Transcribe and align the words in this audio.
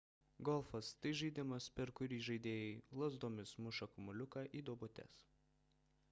golfas– 0.47 0.87
tai 1.01 1.09
žaidimas 1.17 1.65
per 1.79 1.91
kurį 1.99 2.17
žaidėjai 2.27 2.71
lazdomis 3.01 3.53
muša 3.65 3.89
kamuoliukus 3.97 4.49
į 4.61 4.63
duobutes 4.71 5.21